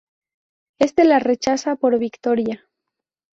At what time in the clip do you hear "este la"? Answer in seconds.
0.79-1.19